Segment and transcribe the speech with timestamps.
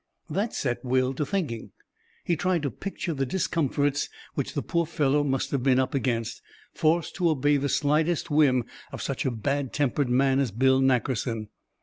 [0.31, 1.73] That set Will to thinking.
[2.23, 6.41] He tried to picture the discomforts which the poor fellow must have been up against,
[6.73, 11.49] forced to obey the slightest whim of such a bad tempered man as Bill Nackerson.